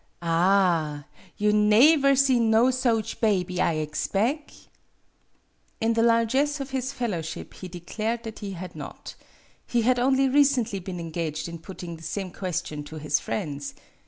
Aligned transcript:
"Ah! 0.23 1.05
You 1.37 1.51
naever 1.53 2.17
seen 2.17 2.49
no 2.49 2.69
soach 2.71 3.19
bebby, 3.19 3.59
I 3.59 3.75
egspeg?" 3.75 4.65
In 5.79 5.93
the 5.93 6.01
largess 6.01 6.59
of 6.59 6.71
his 6.71 6.91
fellowship 6.91 7.53
he 7.53 7.67
de 7.67 7.81
clared 7.81 8.23
that 8.23 8.39
he 8.39 8.53
had 8.53 8.75
not. 8.75 9.13
He 9.67 9.83
had 9.83 9.99
only 9.99 10.27
recently 10.27 10.79
been 10.79 10.99
engaged 10.99 11.47
in 11.47 11.59
putting 11.59 11.97
the 11.97 12.01
same 12.03 12.31
question 12.31 12.83
to 12.85 12.97
his 12.97 13.19
friends. 13.19 13.75